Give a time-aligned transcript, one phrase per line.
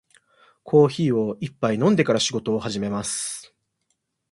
[0.63, 3.53] コーヒーを一杯飲んでから仕事を始めます。